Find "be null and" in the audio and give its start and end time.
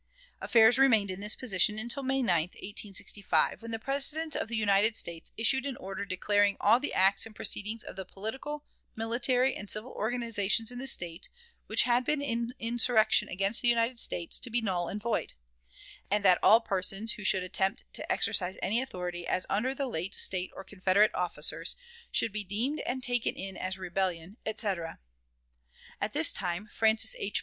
14.49-15.03